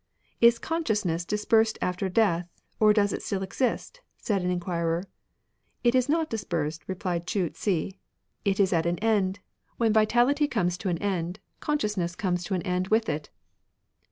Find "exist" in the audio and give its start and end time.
3.43-4.01